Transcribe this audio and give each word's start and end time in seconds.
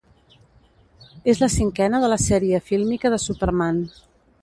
És 1.33 1.43
la 1.45 1.51
cinquena 1.57 2.01
de 2.07 2.11
la 2.15 2.19
sèrie 2.25 2.63
fílmica 2.73 3.13
de 3.17 3.25
Superman. 3.29 3.87